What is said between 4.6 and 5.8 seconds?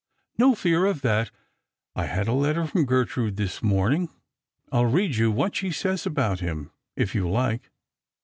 I'll read you what she